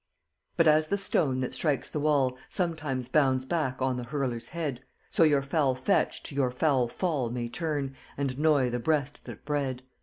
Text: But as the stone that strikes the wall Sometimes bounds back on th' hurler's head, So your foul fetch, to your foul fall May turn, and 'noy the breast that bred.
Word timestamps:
But 0.57 0.67
as 0.67 0.87
the 0.87 0.97
stone 0.97 1.41
that 1.41 1.53
strikes 1.53 1.87
the 1.87 1.99
wall 1.99 2.35
Sometimes 2.49 3.07
bounds 3.07 3.45
back 3.45 3.83
on 3.83 3.99
th' 4.01 4.07
hurler's 4.07 4.47
head, 4.47 4.81
So 5.11 5.21
your 5.21 5.43
foul 5.43 5.75
fetch, 5.75 6.23
to 6.23 6.33
your 6.33 6.49
foul 6.49 6.87
fall 6.87 7.29
May 7.29 7.47
turn, 7.47 7.95
and 8.17 8.39
'noy 8.39 8.71
the 8.71 8.79
breast 8.79 9.25
that 9.25 9.45
bred. 9.45 9.83